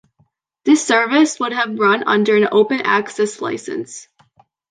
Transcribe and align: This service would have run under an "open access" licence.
This 0.65 0.83
service 0.83 1.39
would 1.39 1.51
have 1.53 1.77
run 1.77 2.01
under 2.07 2.35
an 2.35 2.47
"open 2.51 2.81
access" 2.81 3.39
licence. 3.39 4.07